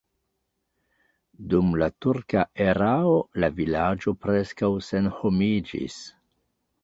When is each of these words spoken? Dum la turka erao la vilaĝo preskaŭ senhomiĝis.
Dum 1.51 1.67
la 1.81 1.89
turka 2.05 2.45
erao 2.69 3.13
la 3.43 3.51
vilaĝo 3.59 4.13
preskaŭ 4.23 4.71
senhomiĝis. 4.89 5.99